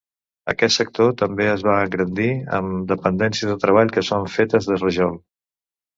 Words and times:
Aquest 0.53 0.79
sector 0.79 1.11
també 1.19 1.45
es 1.49 1.65
va 1.67 1.75
engrandir 1.83 2.29
amb 2.61 2.89
dependències 2.95 3.53
de 3.53 3.59
treball 3.67 3.93
que 3.99 4.07
són 4.09 4.29
fetes 4.39 4.71
de 4.71 4.81
rajol. 4.85 5.19